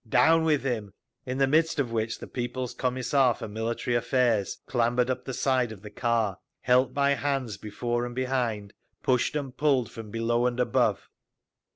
Down 0.09 0.45
with 0.45 0.63
him!" 0.63 0.95
in 1.27 1.37
the 1.37 1.45
midst 1.45 1.77
of 1.77 1.91
which 1.91 2.17
the 2.17 2.25
People's 2.25 2.73
Commissar 2.73 3.35
for 3.35 3.47
Military 3.47 3.95
Affairs 3.95 4.57
clambered 4.65 5.11
up 5.11 5.25
the 5.25 5.33
side 5.35 5.71
of 5.71 5.83
the 5.83 5.91
car, 5.91 6.39
helped 6.61 6.95
by 6.95 7.11
hands 7.11 7.57
before 7.57 8.03
and 8.03 8.15
behind, 8.15 8.73
pushed 9.03 9.35
and 9.35 9.55
pulled 9.55 9.91
from 9.91 10.09
below 10.09 10.47
and 10.47 10.59
above. 10.59 11.07